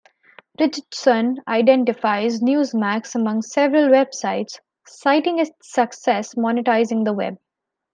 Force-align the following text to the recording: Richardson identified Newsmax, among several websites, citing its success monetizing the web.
Richardson 0.59 1.43
identified 1.47 2.31
Newsmax, 2.41 3.13
among 3.13 3.43
several 3.43 3.89
websites, 3.89 4.57
citing 4.87 5.37
its 5.37 5.51
success 5.61 6.33
monetizing 6.33 7.05
the 7.05 7.13
web. 7.13 7.37